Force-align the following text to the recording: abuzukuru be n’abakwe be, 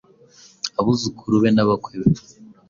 abuzukuru 0.79 1.35
be 1.41 1.49
n’abakwe 1.53 1.95
be, 2.01 2.09